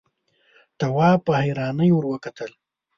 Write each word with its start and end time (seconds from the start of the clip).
تواب 0.79 1.19
په 1.25 1.33
حيرانۍ 1.41 1.89
ور 1.93 2.05
وکتل. 2.11 2.51